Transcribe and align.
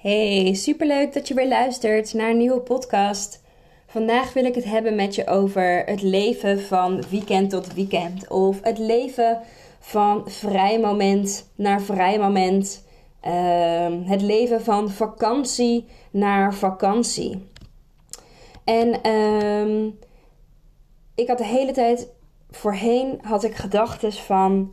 Hey, 0.00 0.54
superleuk 0.54 1.12
dat 1.12 1.28
je 1.28 1.34
weer 1.34 1.48
luistert 1.48 2.14
naar 2.14 2.30
een 2.30 2.36
nieuwe 2.36 2.60
podcast. 2.60 3.42
Vandaag 3.86 4.32
wil 4.32 4.44
ik 4.44 4.54
het 4.54 4.64
hebben 4.64 4.94
met 4.94 5.14
je 5.14 5.26
over 5.26 5.82
het 5.86 6.02
leven 6.02 6.60
van 6.60 7.02
weekend 7.10 7.50
tot 7.50 7.74
weekend. 7.74 8.28
Of 8.28 8.58
het 8.62 8.78
leven 8.78 9.40
van 9.80 10.30
vrij 10.30 10.80
moment 10.80 11.50
naar 11.54 11.80
vrij 11.82 12.18
moment. 12.18 12.84
Ehm, 13.20 14.02
het 14.02 14.22
leven 14.22 14.62
van 14.62 14.90
vakantie 14.90 15.86
naar 16.10 16.54
vakantie. 16.54 17.48
En 18.64 19.02
ehm, 19.02 19.88
ik 21.14 21.28
had 21.28 21.38
de 21.38 21.44
hele 21.44 21.72
tijd 21.72 22.08
voorheen 22.50 23.18
had 23.22 23.44
ik 23.44 23.54
gedachten 23.54 24.12
van... 24.12 24.72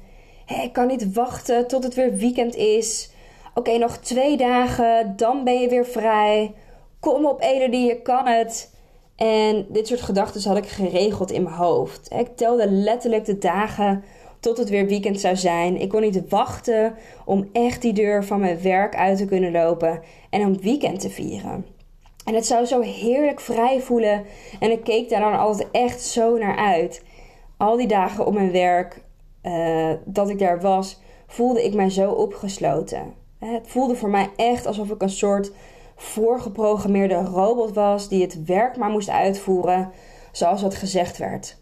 Ik 0.64 0.74
kan 0.74 0.88
niet 0.88 1.14
wachten 1.14 1.68
tot 1.68 1.84
het 1.84 1.94
weer 1.94 2.16
weekend 2.16 2.56
is 2.56 3.16
Oké, 3.58 3.78
nog 3.78 3.98
twee 3.98 4.38
dagen, 4.38 5.14
dan 5.16 5.44
ben 5.44 5.60
je 5.60 5.70
weer 5.70 5.86
vrij. 5.86 6.54
Kom 7.00 7.26
op, 7.26 7.42
die 7.70 7.86
je 7.86 8.02
kan 8.02 8.28
het. 8.28 8.74
En 9.16 9.66
dit 9.70 9.88
soort 9.88 10.02
gedachten 10.02 10.48
had 10.48 10.58
ik 10.58 10.68
geregeld 10.68 11.32
in 11.32 11.44
mijn 11.44 11.56
hoofd. 11.56 12.12
Ik 12.12 12.36
telde 12.36 12.72
letterlijk 12.72 13.26
de 13.26 13.38
dagen 13.38 14.04
tot 14.40 14.58
het 14.58 14.70
weer 14.70 14.88
weekend 14.88 15.20
zou 15.20 15.36
zijn. 15.36 15.82
Ik 15.82 15.90
kon 15.90 16.02
niet 16.02 16.30
wachten 16.30 16.96
om 17.26 17.50
echt 17.54 17.82
die 17.82 17.94
deur 17.94 18.24
van 18.24 18.40
mijn 18.40 18.62
werk 18.62 18.96
uit 18.96 19.18
te 19.18 19.26
kunnen 19.26 19.52
lopen 19.52 20.02
en 20.30 20.42
een 20.42 20.60
weekend 20.62 21.00
te 21.00 21.10
vieren. 21.10 21.66
En 22.26 22.34
het 22.34 22.46
zou 22.46 22.66
zo 22.66 22.82
heerlijk 22.82 23.40
vrij 23.40 23.82
voelen 23.82 24.26
en 24.60 24.72
ik 24.72 24.84
keek 24.84 25.10
daar 25.10 25.22
dan 25.22 25.40
altijd 25.40 25.68
echt 25.72 26.02
zo 26.02 26.38
naar 26.38 26.58
uit. 26.58 27.04
Al 27.58 27.78
die 27.78 27.88
dagen 27.88 28.26
op 28.26 28.34
mijn 28.34 28.52
werk 28.52 29.04
uh, 29.44 29.92
dat 30.06 30.30
ik 30.30 30.40
daar 30.40 30.62
was, 30.62 31.00
voelde 31.28 31.64
ik 31.64 31.74
mij 31.74 31.90
zo 31.90 32.12
opgesloten. 32.12 33.26
Het 33.40 33.68
voelde 33.68 33.96
voor 33.96 34.10
mij 34.10 34.30
echt 34.36 34.66
alsof 34.66 34.90
ik 34.90 35.02
een 35.02 35.10
soort 35.10 35.52
voorgeprogrammeerde 35.96 37.16
robot 37.16 37.74
was 37.74 38.10
die 38.10 38.22
het 38.22 38.44
werk 38.46 38.78
maar 38.78 38.90
moest 38.90 39.10
uitvoeren 39.10 39.92
zoals 40.32 40.62
dat 40.62 40.76
gezegd 40.76 41.18
werd. 41.18 41.58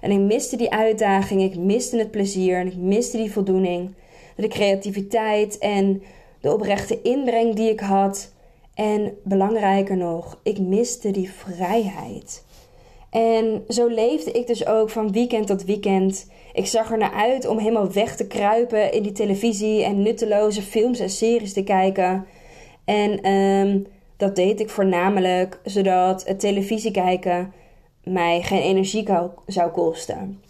En 0.00 0.10
ik 0.10 0.18
miste 0.18 0.56
die 0.56 0.70
uitdaging, 0.70 1.42
ik 1.42 1.56
miste 1.56 1.98
het 1.98 2.10
plezier 2.10 2.58
en 2.58 2.66
ik 2.66 2.76
miste 2.76 3.16
die 3.16 3.32
voldoening, 3.32 3.94
de 4.36 4.48
creativiteit 4.48 5.58
en 5.58 6.02
de 6.40 6.52
oprechte 6.52 7.02
inbreng 7.02 7.54
die 7.54 7.70
ik 7.70 7.80
had. 7.80 8.32
En 8.74 9.16
belangrijker 9.22 9.96
nog, 9.96 10.40
ik 10.42 10.58
miste 10.58 11.10
die 11.10 11.32
vrijheid. 11.32 12.44
En 13.14 13.64
zo 13.68 13.86
leefde 13.86 14.30
ik 14.30 14.46
dus 14.46 14.66
ook 14.66 14.90
van 14.90 15.12
weekend 15.12 15.46
tot 15.46 15.64
weekend. 15.64 16.30
Ik 16.52 16.66
zag 16.66 16.90
er 16.90 16.98
naar 16.98 17.12
uit 17.12 17.46
om 17.46 17.58
helemaal 17.58 17.92
weg 17.92 18.16
te 18.16 18.26
kruipen 18.26 18.92
in 18.92 19.02
die 19.02 19.12
televisie 19.12 19.84
en 19.84 20.02
nutteloze 20.02 20.62
films 20.62 20.98
en 20.98 21.10
series 21.10 21.52
te 21.52 21.64
kijken. 21.64 22.26
En 22.84 23.20
ehm, 23.20 23.80
dat 24.16 24.36
deed 24.36 24.60
ik 24.60 24.70
voornamelijk 24.70 25.60
zodat 25.64 26.24
het 26.24 26.40
televisie 26.40 26.90
kijken 26.90 27.52
mij 28.04 28.42
geen 28.42 28.62
energie 28.62 29.08
zou 29.46 29.70
kosten. 29.70 30.40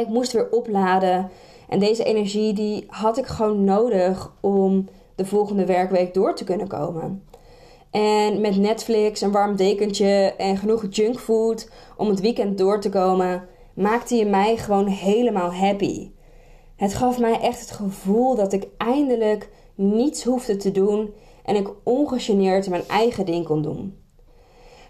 ik 0.00 0.08
moest 0.08 0.32
weer 0.32 0.50
opladen 0.50 1.30
en 1.68 1.78
deze 1.78 2.04
energie 2.04 2.52
die 2.52 2.84
had 2.88 3.18
ik 3.18 3.26
gewoon 3.26 3.64
nodig 3.64 4.32
om 4.40 4.88
de 5.14 5.24
volgende 5.24 5.66
werkweek 5.66 6.14
door 6.14 6.34
te 6.34 6.44
kunnen 6.44 6.68
komen. 6.68 7.22
En 7.96 8.40
met 8.40 8.56
Netflix, 8.56 9.20
een 9.20 9.32
warm 9.32 9.56
dekentje 9.56 10.34
en 10.36 10.56
genoeg 10.56 10.86
junkfood 10.90 11.68
om 11.96 12.08
het 12.08 12.20
weekend 12.20 12.58
door 12.58 12.80
te 12.80 12.88
komen, 12.88 13.48
maakte 13.74 14.14
je 14.14 14.26
mij 14.26 14.56
gewoon 14.56 14.86
helemaal 14.86 15.52
happy. 15.52 16.10
Het 16.76 16.94
gaf 16.94 17.18
mij 17.18 17.40
echt 17.40 17.60
het 17.60 17.70
gevoel 17.70 18.34
dat 18.34 18.52
ik 18.52 18.66
eindelijk 18.76 19.50
niets 19.74 20.24
hoefde 20.24 20.56
te 20.56 20.70
doen 20.70 21.14
en 21.44 21.56
ik 21.56 21.68
ongegeneerd 21.82 22.68
mijn 22.68 22.88
eigen 22.88 23.26
ding 23.26 23.44
kon 23.44 23.62
doen. 23.62 23.98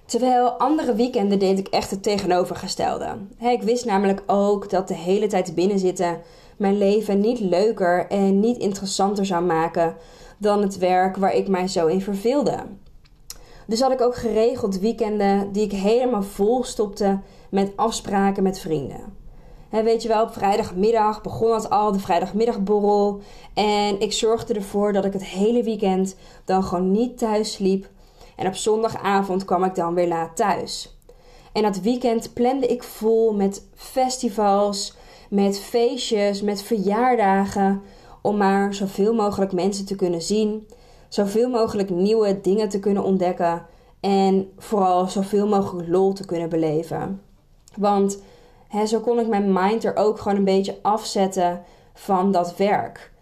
Terwijl 0.04 0.48
andere 0.48 0.94
weekenden 0.94 1.38
deed 1.38 1.58
ik 1.58 1.68
echt 1.68 1.90
het 1.90 2.02
tegenovergestelde. 2.02 3.16
Ik 3.40 3.62
wist 3.62 3.84
namelijk 3.84 4.22
ook 4.26 4.70
dat 4.70 4.88
de 4.88 4.94
hele 4.94 5.26
tijd 5.26 5.54
binnenzitten 5.54 6.20
mijn 6.56 6.78
leven 6.78 7.20
niet 7.20 7.40
leuker 7.40 8.06
en 8.08 8.40
niet 8.40 8.58
interessanter 8.58 9.26
zou 9.26 9.44
maken 9.44 9.96
dan 10.38 10.62
het 10.62 10.78
werk 10.78 11.16
waar 11.16 11.34
ik 11.34 11.48
mij 11.48 11.68
zo 11.68 11.86
in 11.86 12.00
verveelde. 12.00 12.64
Dus 13.66 13.80
had 13.80 13.92
ik 13.92 14.00
ook 14.00 14.16
geregeld 14.16 14.78
weekenden 14.78 15.52
die 15.52 15.64
ik 15.64 15.72
helemaal 15.72 16.22
vol 16.22 16.64
stopte 16.64 17.18
met 17.50 17.72
afspraken 17.76 18.42
met 18.42 18.58
vrienden. 18.58 19.14
He, 19.68 19.82
weet 19.82 20.02
je 20.02 20.08
wel, 20.08 20.22
op 20.22 20.32
vrijdagmiddag 20.32 21.22
begon 21.22 21.54
het 21.54 21.70
al, 21.70 21.92
de 21.92 21.98
vrijdagmiddagborrel. 21.98 23.20
En 23.54 24.00
ik 24.00 24.12
zorgde 24.12 24.54
ervoor 24.54 24.92
dat 24.92 25.04
ik 25.04 25.12
het 25.12 25.24
hele 25.24 25.62
weekend 25.62 26.16
dan 26.44 26.62
gewoon 26.62 26.90
niet 26.90 27.18
thuis 27.18 27.52
sliep. 27.52 27.88
En 28.36 28.46
op 28.46 28.54
zondagavond 28.54 29.44
kwam 29.44 29.64
ik 29.64 29.74
dan 29.74 29.94
weer 29.94 30.08
laat 30.08 30.36
thuis. 30.36 30.98
En 31.52 31.62
dat 31.62 31.80
weekend 31.80 32.34
plande 32.34 32.66
ik 32.66 32.82
vol 32.82 33.34
met 33.34 33.66
festivals, 33.74 34.94
met 35.30 35.58
feestjes, 35.58 36.42
met 36.42 36.62
verjaardagen. 36.62 37.82
Om 38.22 38.36
maar 38.36 38.74
zoveel 38.74 39.14
mogelijk 39.14 39.52
mensen 39.52 39.86
te 39.86 39.96
kunnen 39.96 40.22
zien 40.22 40.66
zoveel 41.08 41.48
mogelijk 41.48 41.90
nieuwe 41.90 42.40
dingen 42.40 42.68
te 42.68 42.78
kunnen 42.78 43.04
ontdekken 43.04 43.66
en 44.00 44.52
vooral 44.58 45.06
zoveel 45.06 45.46
mogelijk 45.46 45.88
lol 45.88 46.12
te 46.12 46.26
kunnen 46.26 46.48
beleven. 46.48 47.22
Want 47.76 48.22
hè, 48.68 48.86
zo 48.86 49.00
kon 49.00 49.18
ik 49.18 49.28
mijn 49.28 49.52
mind 49.52 49.84
er 49.84 49.96
ook 49.96 50.18
gewoon 50.18 50.38
een 50.38 50.44
beetje 50.44 50.78
afzetten 50.82 51.62
van 51.94 52.32
dat 52.32 52.56
werk. 52.56 53.12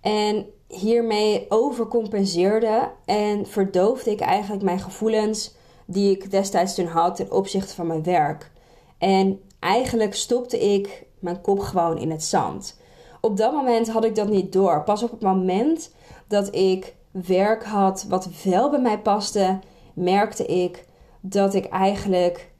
En 0.00 0.46
hiermee 0.68 1.46
overcompenseerde 1.48 2.90
en 3.04 3.46
verdoofde 3.46 4.10
ik 4.10 4.20
eigenlijk 4.20 4.62
mijn 4.62 4.80
gevoelens 4.80 5.54
die 5.86 6.10
ik 6.10 6.30
destijds 6.30 6.74
toen 6.74 6.86
had 6.86 7.16
ten 7.16 7.32
opzichte 7.32 7.74
van 7.74 7.86
mijn 7.86 8.02
werk. 8.02 8.50
En 8.98 9.40
eigenlijk 9.60 10.14
stopte 10.14 10.58
ik 10.58 11.06
mijn 11.18 11.40
kop 11.40 11.58
gewoon 11.58 11.98
in 11.98 12.10
het 12.10 12.24
zand. 12.24 12.80
Op 13.20 13.36
dat 13.36 13.52
moment 13.52 13.90
had 13.90 14.04
ik 14.04 14.14
dat 14.14 14.28
niet 14.28 14.52
door. 14.52 14.82
Pas 14.84 15.02
op 15.02 15.10
het 15.10 15.20
moment 15.20 15.94
dat 16.26 16.54
ik 16.54 16.94
werk 17.26 17.64
had 17.64 18.06
wat 18.08 18.28
wel 18.44 18.70
bij 18.70 18.80
mij 18.80 18.98
paste, 18.98 19.58
merkte 19.94 20.46
ik 20.46 20.84
dat 21.20 21.54
ik 21.54 21.64
eigenlijk 21.64 22.50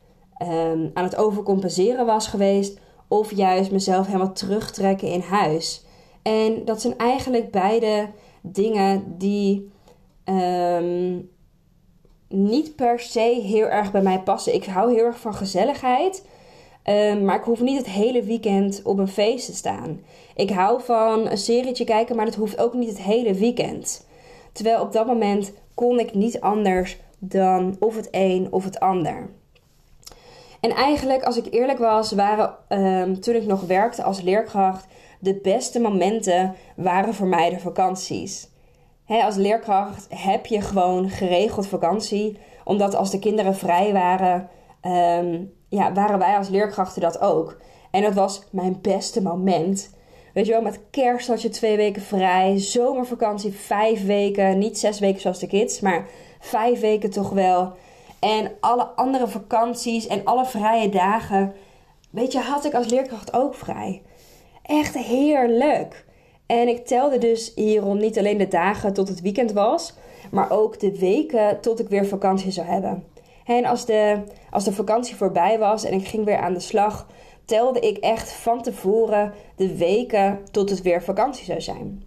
um, 0.43 0.91
aan 0.95 1.05
het 1.05 1.17
overcompenseren 1.17 2.07
was 2.07 2.27
geweest. 2.27 2.79
Of 3.09 3.35
juist 3.35 3.71
mezelf 3.71 4.07
helemaal 4.07 4.33
terugtrekken 4.33 5.09
in 5.09 5.21
huis. 5.21 5.85
En 6.23 6.65
dat 6.65 6.81
zijn 6.81 6.99
eigenlijk 6.99 7.51
beide 7.51 8.09
dingen 8.43 9.15
die 9.19 9.71
um, 10.25 11.31
niet 12.29 12.77
per 12.77 13.01
se 13.01 13.41
heel 13.43 13.67
erg 13.67 13.91
bij 13.93 14.03
mij 14.03 14.21
passen. 14.21 14.55
Ik 14.55 14.65
hou 14.65 14.95
heel 14.95 15.05
erg 15.05 15.21
van 15.21 15.35
gezelligheid. 15.35 16.27
Um, 16.85 17.25
maar 17.25 17.37
ik 17.37 17.45
hoef 17.45 17.61
niet 17.61 17.79
het 17.79 17.89
hele 17.89 18.23
weekend 18.23 18.81
op 18.85 18.99
een 18.99 19.09
feest 19.09 19.47
te 19.47 19.55
staan. 19.55 20.01
Ik 20.35 20.51
hou 20.51 20.83
van 20.83 21.31
een 21.31 21.39
serietje 21.39 21.85
kijken, 21.85 22.17
maar 22.17 22.25
dat 22.25 22.35
hoeft 22.35 22.59
ook 22.59 22.75
niet 22.75 22.89
het 22.89 23.03
hele 23.03 23.35
weekend. 23.35 24.07
Terwijl 24.53 24.81
op 24.81 24.93
dat 24.93 25.07
moment 25.07 25.53
kon 25.75 25.99
ik 25.99 26.15
niet 26.15 26.41
anders 26.41 26.99
dan 27.19 27.77
of 27.79 27.97
het 27.97 28.09
een 28.11 28.49
of 28.51 28.65
het 28.65 28.81
ander. 28.81 29.31
En 30.61 30.71
eigenlijk, 30.71 31.23
als 31.23 31.37
ik 31.37 31.53
eerlijk 31.55 31.79
was, 31.79 32.13
waren 32.13 32.55
um, 32.69 33.21
toen 33.21 33.35
ik 33.35 33.47
nog 33.47 33.61
werkte 33.61 34.03
als 34.03 34.21
leerkracht, 34.21 34.87
de 35.21 35.35
beste 35.35 35.81
momenten 35.81 36.55
waren 36.77 37.15
voor 37.15 37.27
mij 37.27 37.51
de 37.51 37.59
vakanties. 37.59 38.49
als 39.07 39.37
leerkracht 39.37 40.07
heb 40.09 40.47
je 40.47 40.61
gewoon 40.61 41.09
geregeld 41.09 41.67
vakantie, 41.67 42.39
omdat 42.65 42.95
als 42.95 43.11
de 43.11 43.19
kinderen 43.19 43.55
vrij 43.55 43.93
waren, 43.93 44.49
um, 44.83 45.53
ja, 45.69 45.93
waren 45.93 46.19
wij 46.19 46.37
als 46.37 46.49
leerkrachten 46.49 47.01
dat 47.01 47.21
ook. 47.21 47.57
En 47.91 48.03
dat 48.03 48.15
was 48.15 48.43
mijn 48.51 48.79
beste 48.81 49.23
moment. 49.23 49.97
Weet 50.35 50.47
je 50.47 50.53
wel, 50.53 50.63
met 50.63 50.81
kerst 50.91 51.29
had 51.29 51.43
je 51.43 51.49
twee 51.49 51.77
weken 51.77 52.03
vrij. 52.03 52.59
Zomervakantie 52.59 53.53
vijf 53.53 54.07
weken. 54.07 54.59
Niet 54.59 54.79
zes 54.79 54.99
weken 54.99 55.21
zoals 55.21 55.39
de 55.39 55.47
kids, 55.47 55.81
maar 55.81 56.07
vijf 56.41 56.81
weken 56.81 57.11
toch 57.11 57.31
wel. 57.31 57.73
En 58.19 58.51
alle 58.61 58.85
andere 58.85 59.29
vakanties 59.29 60.07
en 60.07 60.25
alle 60.25 60.47
vrije 60.47 60.89
dagen. 60.89 61.55
Weet 62.11 62.33
je, 62.33 62.39
had 62.39 62.65
ik 62.65 62.75
als 62.75 62.89
leerkracht 62.89 63.33
ook 63.33 63.55
vrij. 63.55 64.03
echt 64.63 64.95
heerlijk. 64.95 66.07
En 66.47 66.69
ik 66.69 66.87
telde 66.87 67.19
dus 67.19 67.53
hierom 67.55 67.99
niet 67.99 68.19
alleen 68.19 68.39
de 68.39 68.49
dagen 68.49 68.93
tot 68.93 69.09
het 69.09 69.21
weekend 69.21 69.53
was, 69.53 69.95
maar 70.31 70.51
ook 70.51 70.81
de 70.81 70.99
weken 70.99 71.61
tot 71.61 71.81
ik 71.81 71.89
weer 71.89 72.07
vakantie 72.07 72.51
zou 72.51 72.67
hebben. 72.67 73.05
En 73.45 73.65
als 73.65 73.85
de, 73.85 74.23
als 74.51 74.65
de 74.65 74.73
vakantie 74.73 75.17
voorbij 75.17 75.59
was 75.59 75.85
en 75.85 75.93
ik 75.93 76.09
ging 76.09 76.25
weer 76.25 76.39
aan 76.39 76.53
de 76.53 76.61
slag, 76.61 77.07
telde 77.49 77.81
ik 77.81 77.97
echt 77.97 78.33
van 78.33 78.63
tevoren 78.63 79.33
de 79.57 79.77
weken 79.77 80.41
tot 80.51 80.71
het 80.71 80.83
weer 80.83 81.03
vakantie 81.03 81.45
zou 81.45 81.61
zijn. 81.61 82.05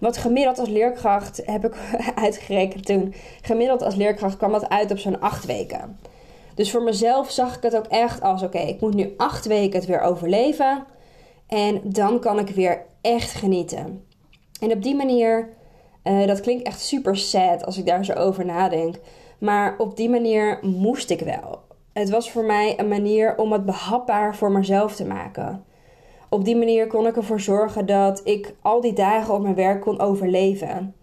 Wat 0.00 0.16
gemiddeld 0.16 0.58
als 0.58 0.68
leerkracht 0.68 1.42
heb 1.44 1.64
ik 1.64 1.76
uitgerekend 2.24 2.86
toen. 2.86 3.14
Gemiddeld 3.40 3.82
als 3.82 3.94
leerkracht 3.94 4.36
kwam 4.36 4.52
dat 4.52 4.68
uit 4.68 4.90
op 4.90 4.98
zo'n 4.98 5.20
acht 5.20 5.44
weken. 5.46 5.98
Dus 6.54 6.70
voor 6.70 6.82
mezelf 6.82 7.30
zag 7.30 7.56
ik 7.56 7.62
het 7.62 7.76
ook 7.76 7.86
echt 7.86 8.20
als: 8.20 8.42
oké, 8.42 8.58
ik 8.58 8.80
moet 8.80 8.94
nu 8.94 9.14
acht 9.16 9.46
weken 9.46 9.78
het 9.78 9.88
weer 9.88 10.00
overleven. 10.00 10.84
En 11.46 11.80
dan 11.84 12.20
kan 12.20 12.38
ik 12.38 12.48
weer 12.48 12.84
echt 13.00 13.32
genieten. 13.32 14.04
En 14.60 14.72
op 14.72 14.82
die 14.82 14.94
manier, 14.94 15.48
uh, 16.04 16.26
dat 16.26 16.40
klinkt 16.40 16.66
echt 16.66 16.80
super 16.80 17.16
sad 17.16 17.64
als 17.64 17.78
ik 17.78 17.86
daar 17.86 18.04
zo 18.04 18.12
over 18.12 18.44
nadenk. 18.44 18.96
Maar 19.38 19.74
op 19.78 19.96
die 19.96 20.10
manier 20.10 20.58
moest 20.62 21.10
ik 21.10 21.20
wel. 21.20 21.61
Het 21.92 22.10
was 22.10 22.30
voor 22.30 22.44
mij 22.44 22.78
een 22.78 22.88
manier 22.88 23.38
om 23.38 23.52
het 23.52 23.64
behapbaar 23.64 24.36
voor 24.36 24.52
mezelf 24.52 24.94
te 24.94 25.06
maken. 25.06 25.64
Op 26.28 26.44
die 26.44 26.56
manier 26.56 26.86
kon 26.86 27.06
ik 27.06 27.16
ervoor 27.16 27.40
zorgen 27.40 27.86
dat 27.86 28.20
ik 28.24 28.54
al 28.62 28.80
die 28.80 28.92
dagen 28.92 29.34
op 29.34 29.42
mijn 29.42 29.54
werk 29.54 29.80
kon 29.80 30.00
overleven. 30.00 30.94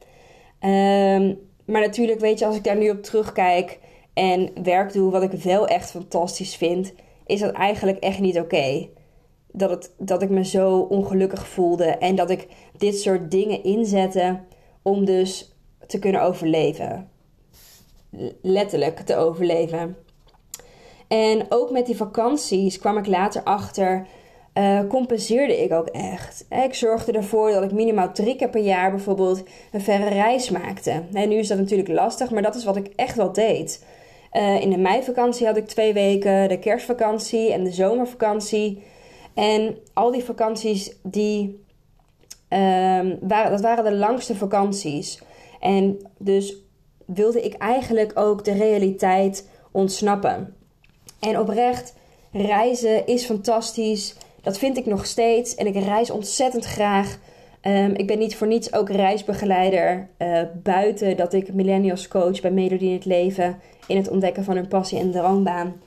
Um, 0.62 1.40
maar 1.66 1.82
natuurlijk, 1.82 2.20
weet 2.20 2.40
je, 2.40 2.46
als 2.46 2.56
ik 2.56 2.64
daar 2.64 2.78
nu 2.78 2.90
op 2.90 3.04
terugkijk 3.04 3.80
en 4.14 4.50
werk 4.64 4.94
doe 4.94 5.12
wat 5.12 5.24
ik 5.24 5.32
wel 5.32 5.68
echt 5.68 5.92
fantastisch 5.92 6.56
vind, 6.56 6.94
is 7.26 7.40
dat 7.40 7.52
eigenlijk 7.52 7.98
echt 7.98 8.20
niet 8.20 8.40
oké. 8.40 8.90
Dat, 9.52 9.70
het, 9.70 9.94
dat 9.98 10.22
ik 10.22 10.30
me 10.30 10.46
zo 10.46 10.80
ongelukkig 10.80 11.48
voelde 11.48 11.86
en 11.86 12.16
dat 12.16 12.30
ik 12.30 12.48
dit 12.78 13.00
soort 13.00 13.32
dingen 13.32 13.64
inzette 13.64 14.40
om 14.82 15.06
dus 15.06 15.56
te 15.88 16.00
kunnen 16.00 16.22
overleven. 16.22 17.10
Letterlijk 18.42 19.00
te 19.00 19.16
overleven. 19.16 19.98
En 21.10 21.46
ook 21.50 21.72
met 21.72 21.86
die 21.86 21.96
vakanties 21.96 22.80
kwam 22.80 22.98
ik 22.98 23.08
later 23.08 23.44
achter 23.44 24.08
uh, 24.54 24.80
compenseerde 24.88 25.64
ik 25.64 25.72
ook 25.72 25.88
echt. 25.88 26.46
Ik 26.66 26.74
zorgde 26.74 27.12
ervoor 27.12 27.52
dat 27.52 27.64
ik 27.64 27.72
minimaal 27.72 28.12
drie 28.12 28.36
keer 28.36 28.50
per 28.50 28.62
jaar 28.62 28.92
bijvoorbeeld 28.92 29.44
een 29.72 29.82
verre 29.82 30.10
reis 30.10 30.50
maakte. 30.50 31.04
En 31.14 31.30
nu 31.30 31.36
is 31.36 31.48
dat 31.48 31.58
natuurlijk 31.58 31.90
lastig, 31.90 32.32
maar 32.32 32.42
dat 32.42 32.56
is 32.56 32.64
wat 32.64 32.76
ik 32.76 32.88
echt 32.96 33.16
wel 33.16 33.34
deed. 33.34 33.86
Uh, 34.34 34.62
in 34.62 34.70
de 34.70 34.78
meivakantie 34.78 35.46
had 35.46 35.58
ik 35.58 35.68
twee 35.68 35.94
weken, 35.94 36.50
de 36.50 36.60
kerstvakantie 36.60 37.54
en 37.54 37.64
de 37.64 37.72
zomervakantie. 37.72 38.84
En 39.34 39.78
al 39.94 40.12
die 40.12 40.24
vakanties, 40.24 40.96
die, 41.04 41.64
um, 42.50 43.18
waren, 43.22 43.52
dat 43.52 43.62
waren 43.62 43.84
de 43.84 43.96
langste 43.96 44.36
vakanties. 44.36 45.22
En 45.60 45.98
dus 46.18 46.56
wilde 47.06 47.42
ik 47.42 47.54
eigenlijk 47.54 48.20
ook 48.20 48.44
de 48.44 48.54
realiteit 48.54 49.50
ontsnappen. 49.72 50.54
En 51.20 51.40
oprecht, 51.40 51.94
reizen 52.32 53.08
is 53.08 53.26
fantastisch. 53.26 54.16
Dat 54.42 54.58
vind 54.58 54.78
ik 54.78 54.86
nog 54.86 55.06
steeds 55.06 55.56
en 55.56 55.68
ik 55.68 55.84
reis 55.84 56.10
ontzettend 56.10 56.66
graag. 56.66 57.20
Um, 57.64 57.96
ik 57.96 58.08
ben 58.08 58.20
niet 58.20 58.36
voor 58.36 58.48
niets 58.48 58.74
ook 58.74 58.90
reisbegeleider 58.90 60.10
uh, 60.18 60.42
buiten 60.64 61.18
dat 61.18 61.34
ik 61.34 61.54
millennials 61.54 62.08
coach 62.08 62.42
bij 62.42 62.52
Melodie 62.52 62.88
in 62.88 62.96
het 62.96 63.06
Leven 63.06 63.60
in 63.88 63.98
het 63.98 64.10
ontdekken 64.10 64.44
van 64.44 64.56
hun 64.56 64.68
passie 64.68 65.00
en 65.00 65.12
droombaan. 65.12 65.82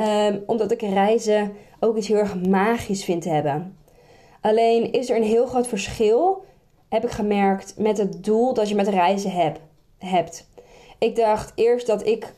Um, 0.00 0.42
omdat 0.46 0.70
ik 0.70 0.80
reizen 0.80 1.52
ook 1.80 1.96
iets 1.96 2.08
heel 2.08 2.16
erg 2.16 2.34
magisch 2.34 3.04
vind 3.04 3.24
hebben. 3.24 3.76
Alleen 4.40 4.92
is 4.92 5.10
er 5.10 5.16
een 5.16 5.22
heel 5.22 5.46
groot 5.46 5.66
verschil, 5.66 6.44
heb 6.88 7.04
ik 7.04 7.10
gemerkt, 7.10 7.74
met 7.76 7.98
het 7.98 8.24
doel 8.24 8.54
dat 8.54 8.68
je 8.68 8.74
met 8.74 8.88
reizen 8.88 9.30
heb, 9.30 9.60
hebt. 9.98 10.46
Ik 10.98 11.16
dacht 11.16 11.52
eerst 11.54 11.86
dat 11.86 12.06
ik 12.06 12.32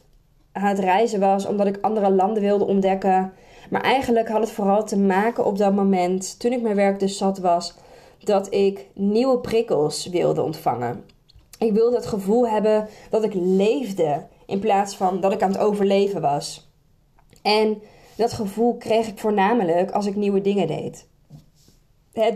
aan 0.59 0.69
het 0.69 0.79
reizen 0.79 1.21
was 1.21 1.47
omdat 1.47 1.67
ik 1.67 1.79
andere 1.81 2.11
landen 2.11 2.43
wilde 2.43 2.67
ontdekken. 2.67 3.33
Maar 3.71 3.83
eigenlijk 3.83 4.29
had 4.29 4.41
het 4.41 4.51
vooral 4.51 4.85
te 4.85 4.99
maken 4.99 5.45
op 5.45 5.59
dat 5.59 5.75
moment, 5.75 6.41
toen 6.41 6.53
ik 6.53 6.63
mijn 6.63 6.75
werk 6.75 7.01
dus 7.01 7.17
zat 7.17 7.39
was, 7.39 7.75
dat 8.19 8.55
ik 8.55 8.87
nieuwe 8.95 9.39
prikkels 9.39 10.07
wilde 10.07 10.43
ontvangen. 10.43 11.05
Ik 11.59 11.73
wilde 11.73 11.97
het 11.97 12.07
gevoel 12.07 12.49
hebben 12.49 12.89
dat 13.11 13.25
ik 13.25 13.35
leefde 13.35 14.27
in 14.47 14.59
plaats 14.59 14.97
van 14.97 15.21
dat 15.21 15.33
ik 15.33 15.43
aan 15.43 15.51
het 15.51 15.61
overleven 15.61 16.21
was. 16.21 16.71
En 17.43 17.83
dat 18.17 18.33
gevoel 18.33 18.77
kreeg 18.77 19.07
ik 19.07 19.19
voornamelijk 19.19 19.91
als 19.91 20.07
ik 20.07 20.17
nieuwe 20.17 20.41
dingen 20.41 20.67
deed. 20.67 21.07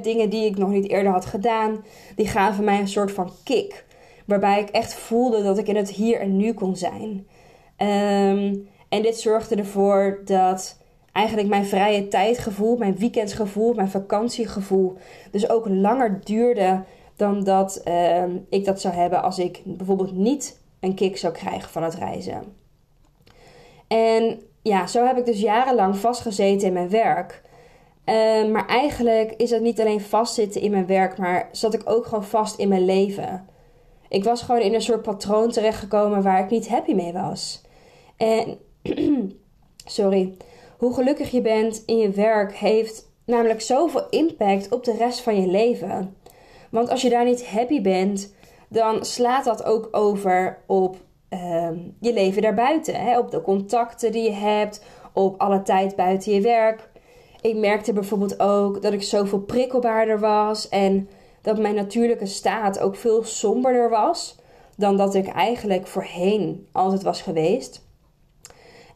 dingen 0.03 0.31
die 0.31 0.47
ik 0.47 0.57
nog 0.57 0.69
niet 0.69 0.89
eerder 0.89 1.13
had 1.13 1.25
gedaan, 1.25 1.85
die 2.17 2.27
gaven 2.27 2.65
mij 2.65 2.79
een 2.81 2.89
soort 2.89 3.13
van 3.13 3.31
kick. 3.45 3.85
Waarbij 4.27 4.61
ik 4.61 4.69
echt 4.69 4.95
voelde 4.95 5.43
dat 5.43 5.59
ik 5.59 5.69
in 5.69 5.77
het 5.77 5.91
hier 5.91 6.21
en 6.21 6.37
nu 6.37 6.53
kon 6.53 6.77
zijn. 6.77 7.27
Ehm, 7.83 8.55
en 8.89 9.03
dit 9.03 9.19
zorgde 9.19 9.57
ervoor 9.57 10.21
dat 10.25 10.79
eigenlijk 11.13 11.49
mijn 11.49 11.67
vrije 11.67 12.09
tijdgevoel, 12.09 12.77
mijn 12.77 12.97
weekendsgevoel, 12.97 13.75
mijn 13.75 13.91
vakantiegevoel 13.91 14.97
dus 15.31 15.51
ook 15.51 15.69
langer 15.69 16.21
duurde 16.25 16.83
dan 17.17 17.45
dat 17.45 17.83
uh, 17.85 18.25
ik 18.49 18.65
dat 18.65 18.81
zou 18.81 18.95
hebben 18.95 19.23
als 19.23 19.39
ik 19.39 19.61
bijvoorbeeld 19.65 20.13
niet 20.13 20.61
een 20.81 20.95
kick 20.95 21.17
zou 21.17 21.33
krijgen 21.33 21.71
van 21.71 21.83
het 21.83 21.95
reizen. 21.95 22.43
En 23.89 24.43
ja, 24.63 24.87
zo 24.87 25.07
heb 25.07 25.19
ik 25.19 25.25
dus 25.25 25.41
jarenlang 25.41 25.97
vastgezeten 25.97 26.67
in 26.67 26.73
mijn 26.73 26.91
werk. 26.91 27.43
Uh, 28.07 28.51
maar 28.51 28.67
eigenlijk 28.67 29.33
is 29.33 29.51
het 29.51 29.63
niet 29.63 29.81
alleen 29.81 30.01
vastzitten 30.01 30.61
in 30.61 30.71
mijn 30.71 30.87
werk, 30.87 31.19
maar 31.19 31.49
zat 31.53 31.75
ik 31.75 31.83
ook 31.85 32.05
gewoon 32.05 32.25
vast 32.25 32.59
in 32.59 32.69
mijn 32.69 32.85
leven. 32.85 33.47
Ik 34.09 34.25
was 34.25 34.43
gewoon 34.43 34.61
in 34.61 34.75
een 34.75 34.83
soort 34.83 35.03
patroon 35.03 35.51
terechtgekomen 35.51 36.23
waar 36.23 36.45
ik 36.45 36.51
niet 36.51 36.69
happy 36.69 36.95
mee 36.95 37.13
was. 37.13 37.63
En 38.23 38.59
sorry 39.99 40.37
hoe 40.79 40.95
gelukkig 40.95 41.31
je 41.31 41.41
bent 41.41 41.83
in 41.87 41.99
je 41.99 42.11
werk 42.11 42.55
heeft 42.55 43.11
namelijk 43.25 43.61
zoveel 43.61 44.09
impact 44.11 44.73
op 44.73 44.85
de 44.85 44.97
rest 44.97 45.21
van 45.21 45.41
je 45.41 45.47
leven. 45.47 46.17
Want 46.71 46.91
als 46.91 47.03
je 47.03 47.11
daar 47.11 47.25
niet 47.25 47.47
happy 47.47 47.81
bent, 47.81 48.35
dan 48.69 49.05
slaat 49.05 49.45
dat 49.45 49.65
ook 49.65 49.89
over 49.91 50.59
op 50.67 50.97
ehm, 51.29 51.79
je 52.01 52.13
leven 52.13 52.43
daarbuiten. 52.43 52.95
Hè? 52.95 53.19
Op 53.19 53.31
de 53.31 53.41
contacten 53.41 54.13
die 54.13 54.23
je 54.23 54.33
hebt, 54.33 54.85
op 55.13 55.41
alle 55.41 55.63
tijd 55.63 55.97
buiten 55.97 56.33
je 56.33 56.41
werk. 56.41 56.91
Ik 57.41 57.57
merkte 57.57 57.93
bijvoorbeeld 57.93 58.41
ook 58.41 58.83
dat 58.83 58.93
ik 58.93 59.03
zoveel 59.03 59.41
prikkelbaarder 59.41 60.21
was 60.21 60.69
en 60.69 61.09
dat 61.41 61.59
mijn 61.59 61.75
natuurlijke 61.75 62.27
staat 62.27 62.79
ook 62.79 62.97
veel 62.97 63.25
somberder 63.25 63.91
was 63.91 64.39
dan 64.77 64.97
dat 64.97 65.15
ik 65.15 65.29
eigenlijk 65.29 65.87
voorheen 65.87 66.69
altijd 66.73 67.03
was 67.03 67.23
geweest. 67.23 67.82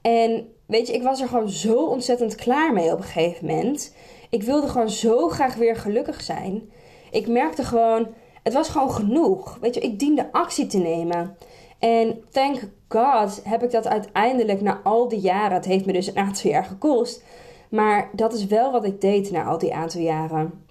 En 0.07 0.53
weet 0.67 0.87
je, 0.87 0.93
ik 0.93 1.03
was 1.03 1.21
er 1.21 1.29
gewoon 1.29 1.49
zo 1.49 1.85
ontzettend 1.85 2.35
klaar 2.35 2.73
mee 2.73 2.93
op 2.93 2.99
een 2.99 3.05
gegeven 3.05 3.47
moment. 3.47 3.95
Ik 4.31 4.43
wilde 4.43 4.69
gewoon 4.69 4.91
zo 4.91 5.29
graag 5.29 5.55
weer 5.55 5.77
gelukkig 5.77 6.21
zijn. 6.21 6.71
Ik 7.11 7.29
merkte 7.29 7.65
gewoon, 7.65 8.09
het 8.43 8.53
was 8.53 8.69
gewoon 8.69 8.91
genoeg. 8.91 9.59
Weet 9.61 9.75
je, 9.75 9.81
ik 9.81 9.99
diende 9.99 10.33
actie 10.33 10.67
te 10.67 10.79
nemen. 10.79 11.37
En 11.79 12.25
thank 12.31 12.61
God 12.89 13.41
heb 13.45 13.63
ik 13.63 13.71
dat 13.71 13.87
uiteindelijk 13.87 14.61
na 14.61 14.81
al 14.85 15.09
die 15.09 15.21
jaren. 15.21 15.57
Het 15.57 15.65
heeft 15.65 15.87
me 15.87 15.93
dus 15.93 16.07
een 16.07 16.19
aantal 16.19 16.51
jaar 16.51 16.65
gekost. 16.65 17.23
Maar 17.69 18.11
dat 18.13 18.33
is 18.33 18.47
wel 18.47 18.73
wat 18.73 18.85
ik 18.85 19.01
deed 19.01 19.31
na 19.31 19.45
al 19.45 19.59
die 19.59 19.75
aantal 19.75 20.01
jaren. 20.01 20.67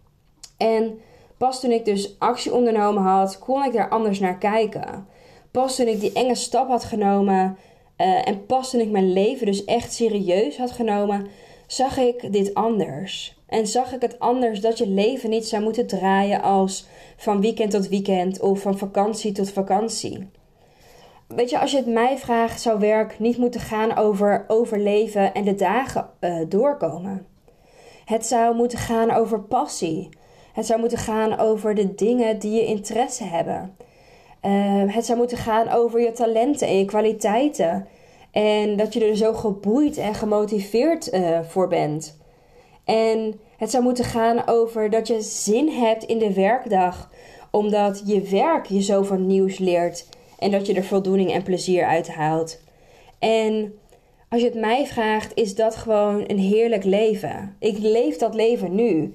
En 0.58 1.00
pas 1.38 1.60
toen 1.60 1.72
ik 1.72 1.86
dus 1.86 2.20
actie 2.20 2.54
ondernomen 2.54 3.04
had, 3.04 3.40
kon 3.40 3.64
ik 3.64 3.74
daar 3.74 3.90
anders 3.90 4.20
naar 4.20 4.38
kijken. 4.38 5.08
Pas 5.52 5.76
toen 5.76 5.88
ik 5.88 6.00
die 6.00 6.14
enge 6.14 6.36
stap 6.36 6.68
had 6.68 6.84
genomen, 6.84 7.58
uh, 7.98 8.28
en 8.28 8.46
pas 8.46 8.70
toen 8.70 8.80
ik 8.80 8.92
mijn 8.92 9.14
leven 9.14 9.46
dus 9.46 9.66
echt 9.66 9.94
serieus 9.94 10.58
had 10.58 10.72
genomen, 10.72 11.28
zag 11.68 11.98
ik 11.98 12.34
dit 12.34 12.54
anders. 12.54 13.38
En 13.48 13.68
zag 13.68 13.94
ik 13.94 14.02
het 14.02 14.20
anders 14.20 14.62
dat 14.62 14.78
je 14.78 14.88
leven 14.88 15.30
niet 15.30 15.48
zou 15.48 15.64
moeten 15.64 15.88
draaien 15.88 16.42
als 16.42 16.88
van 17.18 17.42
weekend 17.42 17.72
tot 17.72 17.88
weekend 17.88 18.40
of 18.40 18.62
van 18.62 18.78
vakantie 18.78 19.32
tot 19.32 19.52
vakantie. 19.52 20.28
Weet 21.28 21.50
je, 21.50 21.60
als 21.60 21.72
je 21.72 21.78
het 21.78 21.88
mij 21.88 22.18
vraagt, 22.18 22.62
zou 22.62 22.80
werk 22.80 23.20
niet 23.20 23.38
moeten 23.38 23.60
gaan 23.62 23.98
over 23.98 24.46
overleven 24.48 25.34
en 25.34 25.44
de 25.44 25.56
dagen 25.56 26.10
uh, 26.20 26.38
doorkomen. 26.50 27.26
Het 28.06 28.26
zou 28.26 28.56
moeten 28.56 28.78
gaan 28.78 29.12
over 29.12 29.42
passie. 29.42 30.10
Het 30.54 30.66
zou 30.66 30.80
moeten 30.80 30.98
gaan 30.98 31.40
over 31.40 31.76
de 31.76 31.96
dingen 31.96 32.40
die 32.40 32.52
je 32.52 32.66
interesse 32.66 33.24
hebben. 33.24 33.76
Ehm, 34.46 34.88
het 34.88 35.06
zou 35.06 35.18
moeten 35.18 35.38
gaan 35.38 35.70
over 35.70 36.02
je 36.02 36.12
talenten 36.12 36.68
en 36.68 36.78
je 36.78 36.86
kwaliteiten. 36.86 37.88
En 38.32 38.78
dat 38.78 38.94
je 38.94 39.06
er 39.06 39.16
zo 39.16 39.34
geboeid 39.34 39.98
en 39.98 40.14
gemotiveerd 40.14 41.14
uh, 41.14 41.40
voor 41.42 41.68
bent. 41.68 42.18
En 42.84 43.40
het 43.58 43.72
zou 43.72 43.84
moeten 43.84 44.06
gaan 44.06 44.48
over 44.48 44.90
dat 44.90 45.08
je 45.08 45.22
zin 45.22 45.70
hebt 45.70 46.04
in 46.04 46.18
de 46.18 46.34
werkdag, 46.34 47.12
omdat 47.52 48.02
je 48.06 48.22
werk 48.22 48.66
je 48.66 48.82
zoveel 48.82 49.18
nieuws 49.18 49.58
leert 49.58 50.10
en 50.40 50.52
dat 50.52 50.66
je 50.68 50.74
er 50.74 50.84
voldoening 50.84 51.32
en 51.32 51.44
plezier 51.44 51.86
uit 51.86 52.08
haalt. 52.08 52.62
En 53.20 53.74
als 54.30 54.42
je 54.42 54.48
het 54.48 54.60
mij 54.60 54.86
vraagt, 54.86 55.32
is 55.36 55.56
dat 55.56 55.76
gewoon 55.76 56.24
een 56.28 56.40
heerlijk 56.40 56.84
leven. 56.84 57.56
Ik 57.60 57.78
leef 57.78 58.18
dat 58.18 58.36
leven 58.36 58.76
nu. 58.76 59.14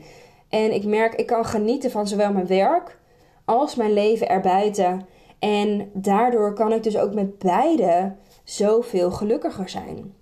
En 0.49 0.75
ik 0.75 0.85
merk, 0.85 1.15
ik 1.15 1.27
kan 1.27 1.45
genieten 1.45 1.91
van 1.91 2.09
zowel 2.09 2.33
mijn 2.33 2.47
werk 2.47 2.99
als 3.45 3.75
mijn 3.75 3.93
leven 3.93 4.29
erbuiten. 4.29 5.07
En 5.41 5.91
daardoor 5.93 6.55
kan 6.55 6.73
ik 6.73 6.83
dus 6.83 6.97
ook 6.97 7.15
met 7.15 7.39
beide 7.39 8.13
zoveel 8.45 9.11
gelukkiger 9.11 9.69
zijn. 9.69 10.15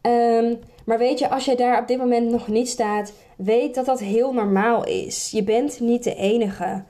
Ehm, 0.00 0.54
maar 0.84 0.98
weet 0.98 1.18
je, 1.18 1.30
als 1.30 1.44
je 1.44 1.56
daar 1.56 1.80
op 1.80 1.88
dit 1.88 1.98
moment 1.98 2.30
nog 2.30 2.48
niet 2.48 2.68
staat, 2.68 3.12
weet 3.36 3.74
dat 3.74 3.86
dat 3.86 4.00
heel 4.00 4.32
normaal 4.32 4.84
is. 4.84 5.30
Je 5.30 5.42
bent 5.42 5.80
niet 5.80 6.04
de 6.04 6.14
enige. 6.14 6.84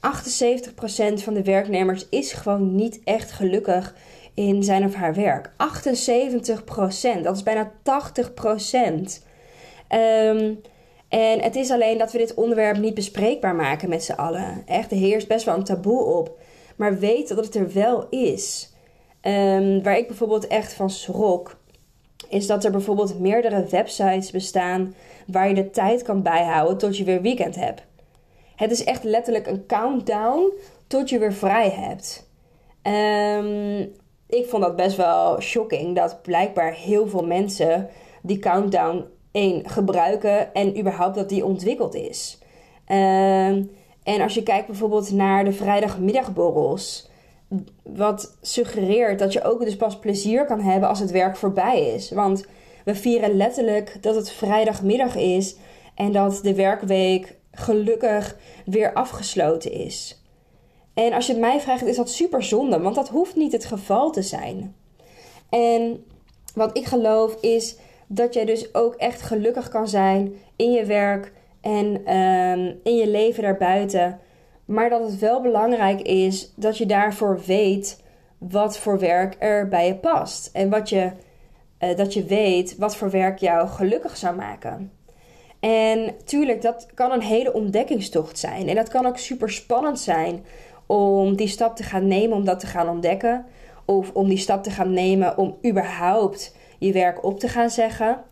78% 0.00 1.22
van 1.22 1.34
de 1.34 1.42
werknemers 1.42 2.08
is 2.08 2.32
gewoon 2.32 2.74
niet 2.74 3.00
echt 3.04 3.30
gelukkig 3.30 3.94
in 4.34 4.62
zijn 4.62 4.84
of 4.84 4.94
haar 4.94 5.14
werk. 5.14 5.50
78%, 5.56 7.22
dat 7.22 7.36
is 7.36 7.42
bijna 7.42 7.72
80%. 7.82 9.26
Um, 9.88 10.60
en 11.08 11.40
het 11.40 11.56
is 11.56 11.70
alleen 11.70 11.98
dat 11.98 12.12
we 12.12 12.18
dit 12.18 12.34
onderwerp 12.34 12.78
niet 12.78 12.94
bespreekbaar 12.94 13.54
maken 13.54 13.88
met 13.88 14.04
z'n 14.04 14.12
allen. 14.12 14.62
Echt, 14.66 14.90
er 14.90 14.96
heerst 14.96 15.28
best 15.28 15.44
wel 15.44 15.56
een 15.56 15.64
taboe 15.64 16.04
op. 16.04 16.38
Maar 16.82 16.98
weet 16.98 17.28
dat 17.28 17.44
het 17.44 17.54
er 17.54 17.72
wel 17.72 18.06
is. 18.08 18.72
Um, 19.22 19.82
waar 19.82 19.98
ik 19.98 20.06
bijvoorbeeld 20.06 20.46
echt 20.46 20.72
van 20.72 20.90
schrok, 20.90 21.56
is 22.28 22.46
dat 22.46 22.64
er 22.64 22.70
bijvoorbeeld 22.70 23.20
meerdere 23.20 23.64
websites 23.64 24.30
bestaan 24.30 24.94
waar 25.26 25.48
je 25.48 25.54
de 25.54 25.70
tijd 25.70 26.02
kan 26.02 26.22
bijhouden 26.22 26.78
tot 26.78 26.96
je 26.96 27.04
weer 27.04 27.22
weekend 27.22 27.54
hebt. 27.54 27.82
Het 28.56 28.70
is 28.70 28.84
echt 28.84 29.04
letterlijk 29.04 29.46
een 29.46 29.66
countdown 29.66 30.52
tot 30.86 31.10
je 31.10 31.18
weer 31.18 31.32
vrij 31.32 31.70
hebt. 31.70 32.30
Um, 32.82 33.80
ik 34.28 34.46
vond 34.48 34.62
dat 34.62 34.76
best 34.76 34.96
wel 34.96 35.40
shocking 35.40 35.96
dat 35.96 36.22
blijkbaar 36.22 36.72
heel 36.72 37.08
veel 37.08 37.24
mensen 37.24 37.88
die 38.22 38.38
countdown 38.38 39.04
één 39.32 39.68
gebruiken 39.68 40.54
en 40.54 40.78
überhaupt 40.78 41.14
dat 41.14 41.28
die 41.28 41.44
ontwikkeld 41.44 41.94
is. 41.94 42.38
Ehm, 42.86 43.62
en 44.02 44.20
als 44.20 44.34
je 44.34 44.42
kijkt 44.42 44.66
bijvoorbeeld 44.66 45.10
naar 45.10 45.44
de 45.44 45.52
vrijdagmiddagborrels, 45.52 47.10
wat 47.82 48.36
suggereert 48.40 49.18
dat 49.18 49.32
je 49.32 49.44
ook 49.44 49.64
dus 49.64 49.76
pas 49.76 49.98
plezier 49.98 50.44
kan 50.44 50.60
hebben 50.60 50.88
als 50.88 50.98
het 50.98 51.10
werk 51.10 51.36
voorbij 51.36 51.86
is. 51.94 52.10
Want 52.10 52.46
we 52.84 52.94
vieren 52.94 53.36
letterlijk 53.36 54.02
dat 54.02 54.14
het 54.14 54.30
vrijdagmiddag 54.30 55.16
is 55.16 55.56
en 55.94 56.12
dat 56.12 56.40
de 56.42 56.54
werkweek 56.54 57.36
gelukkig 57.52 58.36
weer 58.64 58.92
afgesloten 58.92 59.72
is. 59.72 60.22
En 60.94 61.12
als 61.12 61.26
je 61.26 61.32
het 61.32 61.40
mij 61.40 61.60
vraagt, 61.60 61.84
is 61.84 61.96
dat 61.96 62.10
super 62.10 62.42
zonde, 62.42 62.80
want 62.80 62.94
dat 62.94 63.08
hoeft 63.08 63.36
niet 63.36 63.52
het 63.52 63.64
geval 63.64 64.10
te 64.10 64.22
zijn. 64.22 64.74
En 65.48 66.04
wat 66.54 66.76
ik 66.76 66.86
geloof 66.86 67.34
is 67.40 67.76
dat 68.06 68.34
jij 68.34 68.44
dus 68.44 68.74
ook 68.74 68.94
echt 68.94 69.22
gelukkig 69.22 69.68
kan 69.68 69.88
zijn 69.88 70.34
in 70.56 70.72
je 70.72 70.84
werk 70.84 71.32
en 71.62 72.04
ehm, 72.04 72.72
in 72.82 72.96
je 72.96 73.08
leven 73.08 73.42
daarbuiten. 73.42 74.18
Maar 74.64 74.90
dat 74.90 75.10
het 75.10 75.18
wel 75.18 75.40
belangrijk 75.40 76.00
is 76.00 76.52
dat 76.56 76.78
je 76.78 76.86
daarvoor 76.86 77.40
weet 77.46 78.02
wat 78.38 78.78
voor 78.78 78.98
werk 78.98 79.36
er 79.38 79.68
bij 79.68 79.86
je 79.86 79.94
past. 79.94 80.50
En 80.52 80.70
wat 80.70 80.88
je, 80.88 81.10
uh, 81.80 81.96
dat 81.96 82.14
je 82.14 82.24
weet 82.24 82.76
wat 82.76 82.96
voor 82.96 83.10
werk 83.10 83.38
jou 83.38 83.68
gelukkig 83.68 84.16
zou 84.16 84.36
maken. 84.36 84.92
En 85.60 86.14
tuurlijk, 86.24 86.62
dat 86.62 86.86
kan 86.94 87.12
een 87.12 87.22
hele 87.22 87.52
ontdekkingstocht 87.52 88.38
zijn. 88.38 88.68
En 88.68 88.74
dat 88.74 88.88
kan 88.88 89.06
ook 89.06 89.18
super 89.18 89.50
spannend 89.50 90.00
zijn 90.00 90.44
om 90.86 91.36
die 91.36 91.48
stap 91.48 91.76
te 91.76 91.82
gaan 91.82 92.06
nemen, 92.06 92.36
om 92.36 92.44
dat 92.44 92.60
te 92.60 92.66
gaan 92.66 92.88
ontdekken. 92.88 93.46
Of 93.84 94.10
om 94.12 94.28
die 94.28 94.38
stap 94.38 94.62
te 94.62 94.70
gaan 94.70 94.92
nemen 94.92 95.38
om 95.38 95.56
überhaupt 95.66 96.56
je 96.78 96.92
werk 96.92 97.24
op 97.24 97.40
te 97.40 97.48
gaan 97.48 97.70
zeggen. 97.70 98.22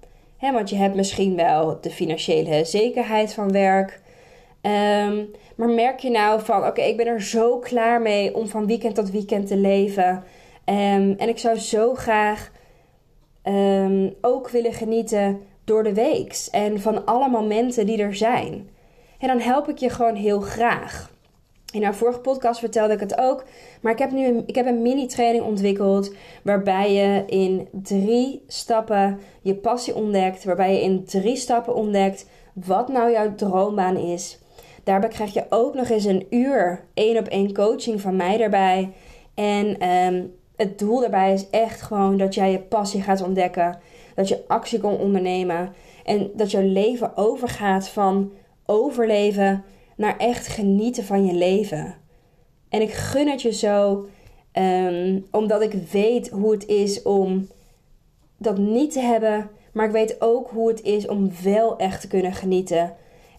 Want 0.40 0.70
je 0.70 0.76
hebt 0.76 0.94
misschien 0.94 1.36
wel 1.36 1.80
de 1.80 1.90
financiële 1.90 2.64
zekerheid 2.64 3.34
van 3.34 3.52
werk. 3.52 4.00
Ehm, 4.60 5.24
maar 5.56 5.68
merk 5.68 5.98
je 5.98 6.10
nou 6.10 6.40
van, 6.40 6.66
oké, 6.66 6.80
ik 6.80 6.96
ben 6.96 7.06
er 7.06 7.22
zo 7.22 7.58
klaar 7.58 8.00
mee 8.00 8.34
om 8.34 8.48
van 8.48 8.66
weekend 8.66 8.94
tot 8.94 9.10
weekend 9.10 9.46
te 9.46 9.56
leven. 9.56 10.24
Um, 10.64 11.14
en 11.18 11.28
ik 11.28 11.38
zou 11.38 11.58
zo 11.58 11.94
graag 11.94 12.50
um, 13.44 14.14
ook 14.20 14.50
willen 14.50 14.72
genieten 14.72 15.40
door 15.64 15.82
de 15.82 15.94
weeks 15.94 16.50
en 16.50 16.80
van 16.80 17.04
alle 17.06 17.28
momenten 17.28 17.86
die 17.86 18.02
er 18.02 18.14
zijn. 18.14 18.70
En 19.18 19.28
dan 19.28 19.40
help 19.40 19.68
ik 19.68 19.78
je 19.78 19.90
gewoon 19.90 20.14
heel 20.14 20.40
graag. 20.40 21.10
In 21.72 21.82
haar 21.82 21.94
vorige 21.94 22.20
podcast 22.20 22.60
vertelde 22.60 22.92
ik 22.92 23.00
het 23.00 23.18
ook. 23.18 23.44
Maar 23.80 23.92
ik 23.92 23.98
heb 23.98 24.10
nu 24.10 24.26
een, 24.26 24.42
ik 24.46 24.54
heb 24.54 24.66
een 24.66 24.82
mini-training 24.82 25.44
ontwikkeld. 25.44 26.14
Waarbij 26.42 26.92
je 26.92 27.24
in 27.26 27.68
drie 27.72 28.44
stappen 28.46 29.20
je 29.42 29.54
passie 29.54 29.94
ontdekt. 29.94 30.44
Waarbij 30.44 30.74
je 30.74 30.82
in 30.82 31.04
drie 31.04 31.36
stappen 31.36 31.74
ontdekt 31.74 32.26
wat 32.52 32.88
nou 32.88 33.12
jouw 33.12 33.34
droombaan 33.34 33.96
is. 33.96 34.38
Daarbij 34.84 35.08
krijg 35.08 35.32
je 35.32 35.46
ook 35.48 35.74
nog 35.74 35.88
eens 35.88 36.04
een 36.04 36.26
uur 36.30 36.84
één 36.94 37.18
op 37.18 37.26
één 37.26 37.54
coaching 37.54 38.00
van 38.00 38.16
mij 38.16 38.36
daarbij. 38.36 38.92
En 39.34 39.88
um, 39.88 40.34
het 40.56 40.78
doel 40.78 41.00
daarbij 41.00 41.32
is 41.32 41.50
echt 41.50 41.82
gewoon 41.82 42.16
dat 42.16 42.34
jij 42.34 42.50
je 42.50 42.58
passie 42.58 43.02
gaat 43.02 43.22
ontdekken. 43.22 43.78
Dat 44.14 44.28
je 44.28 44.44
actie 44.46 44.78
kan 44.78 44.96
ondernemen. 44.96 45.72
En 46.04 46.30
dat 46.34 46.50
jouw 46.50 46.62
leven 46.62 47.16
overgaat 47.16 47.88
van 47.88 48.32
overleven 48.66 49.64
naar 50.00 50.16
echt 50.16 50.46
genieten 50.46 51.04
van 51.04 51.26
je 51.26 51.34
leven. 51.34 51.94
En 52.68 52.80
ik 52.80 52.92
gun 52.92 53.28
het 53.28 53.42
je 53.42 53.52
zo, 53.52 54.06
um, 54.52 55.26
omdat 55.30 55.62
ik 55.62 55.72
weet 55.72 56.28
hoe 56.28 56.52
het 56.52 56.66
is 56.66 57.02
om 57.02 57.48
dat 58.36 58.58
niet 58.58 58.92
te 58.92 59.00
hebben. 59.00 59.50
Maar 59.72 59.86
ik 59.86 59.92
weet 59.92 60.20
ook 60.20 60.50
hoe 60.50 60.68
het 60.68 60.82
is 60.82 61.06
om 61.06 61.30
wel 61.42 61.78
echt 61.78 62.00
te 62.00 62.08
kunnen 62.08 62.32
genieten. 62.32 62.94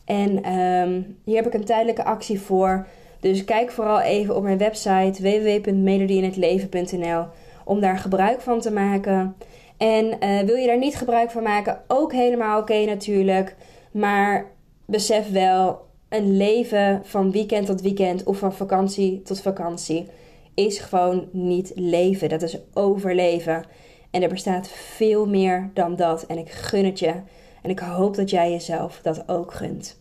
En 0.06 0.54
um, 0.54 1.18
hier 1.24 1.36
heb 1.36 1.46
ik 1.46 1.54
een 1.54 1.66
tijdelijke 1.66 2.04
actie 2.04 2.42
voor. 2.42 2.88
Dus 3.20 3.46
kijk 3.46 3.72
vooral 3.72 4.00
even 4.00 4.36
op 4.36 4.44
mijn 4.44 4.58
website 4.58 5.22
www.melodieinhetleven.nl 5.22 7.26
om 7.66 7.80
daar 7.80 7.98
gebruik 7.98 8.42
van 8.42 8.60
te 8.60 8.72
maken. 8.72 9.36
En 9.78 10.06
uh, 10.06 10.40
wil 10.40 10.56
je 10.56 10.68
daar 10.68 10.78
niet 10.78 10.96
gebruik 10.96 11.32
van 11.32 11.44
maken, 11.44 11.82
ook 11.88 12.14
helemaal 12.14 12.60
oké 12.60 12.86
natuurlijk. 12.86 13.56
Maar 13.92 14.46
besef 14.86 15.32
wel, 15.32 15.90
een 16.12 16.38
leven 16.38 17.02
van 17.04 17.32
weekend 17.32 17.66
tot 17.66 17.82
weekend 17.82 18.24
of 18.24 18.38
van 18.38 18.54
vakantie 18.54 19.22
tot 19.22 19.42
vakantie 19.42 20.08
is 20.54 20.80
gewoon 20.80 21.30
niet 21.32 21.72
leven. 21.76 22.30
Dat 22.30 22.42
is 22.42 22.58
overleven. 22.74 23.64
En 24.10 24.22
er 24.22 24.30
bestaat 24.30 24.68
veel 24.68 25.28
meer 25.28 25.70
dan 25.74 25.96
dat. 25.96 26.26
En 26.26 26.38
ik 26.38 26.50
gun 26.50 26.86
het 26.86 27.00
je. 27.00 27.14
En 27.62 27.70
ik 27.70 27.80
hoop 27.80 28.16
dat 28.16 28.30
jij 28.30 28.52
jezelf 28.52 29.00
dat 29.04 29.30
ook 29.30 29.54
gunt. 29.54 30.00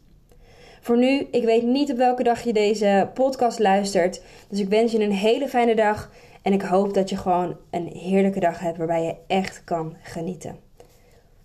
Voor 0.80 0.98
nu, 0.98 1.28
ik 1.30 1.44
weet 1.44 1.62
niet 1.62 1.90
op 1.90 1.96
welke 1.96 2.22
dag 2.22 2.42
je 2.42 2.52
deze 2.52 3.10
podcast 3.14 3.58
luistert. 3.58 4.22
Dus 4.48 4.60
ik 4.60 4.68
wens 4.68 4.92
je 4.92 5.00
een 5.00 5.12
hele 5.12 5.48
fijne 5.48 5.74
dag. 5.74 6.10
En 6.42 6.52
ik 6.52 6.62
hoop 6.62 6.94
dat 6.94 7.08
je 7.08 7.16
gewoon 7.16 7.56
een 7.70 7.86
heerlijke 7.86 8.40
dag 8.40 8.58
hebt 8.58 8.78
waarbij 8.78 9.04
je 9.04 9.14
echt 9.26 9.64
kan 9.64 9.96
genieten. 10.02 10.56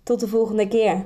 Tot 0.03 0.19
de 0.19 0.27
volgende 0.27 0.67
keer. 0.67 1.05